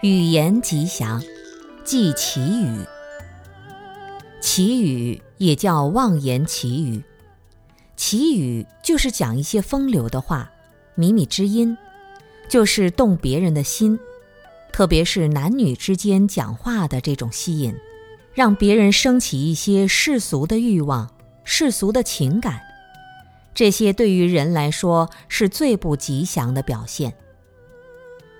[0.00, 1.20] 语言吉祥，
[1.84, 2.86] 即奇语。
[4.40, 7.02] 奇语也叫妄言奇语，
[7.96, 10.52] 奇语就是讲一些风流的话，
[10.96, 11.76] 靡靡之音，
[12.48, 13.98] 就是动别人的心，
[14.72, 17.74] 特别是男女之间讲话的这种吸引，
[18.32, 21.10] 让别人升起一些世俗的欲望、
[21.42, 22.60] 世俗的情感，
[23.52, 27.12] 这些对于人来说是最不吉祥的表现。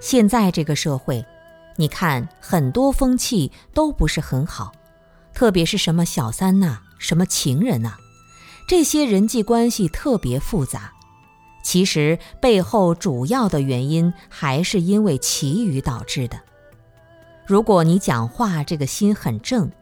[0.00, 1.22] 现在这个社会。
[1.76, 4.72] 你看，很多风气都不是很好，
[5.32, 7.94] 特别是什么小三呐，什么情人呐，
[8.68, 10.92] 这些人际关系特别复杂。
[11.62, 16.38] 其实背后主要的原因还是因为其余导致的。
[17.46, 19.72] 如果你讲话这个心很正，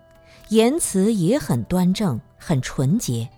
[0.50, 3.28] 言辞也很端正、很纯洁，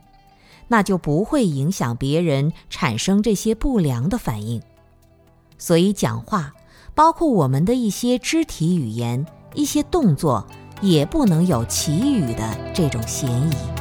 [0.69, 4.62] 那就不会影响别人产生这些不良的反应。
[5.56, 6.53] 所以讲话。
[6.95, 10.47] 包括我们的一些肢体语言、一些动作，
[10.81, 13.72] 也不能有祈语的这种嫌疑。